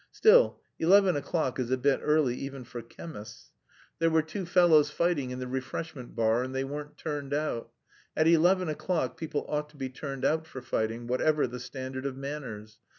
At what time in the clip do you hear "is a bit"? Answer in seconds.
1.59-1.99